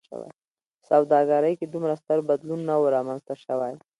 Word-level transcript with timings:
په 0.09 0.17
سوداګرۍ 0.89 1.53
کې 1.59 1.65
دومره 1.67 1.93
ستر 2.01 2.19
بدلون 2.29 2.61
نه 2.69 2.75
و 2.77 2.83
رامنځته 2.95 3.33
شوی. 3.43 3.73